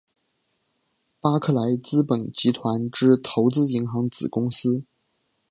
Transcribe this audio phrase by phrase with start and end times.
[1.19, 4.83] 巴克莱资本集团之投资银行子公司。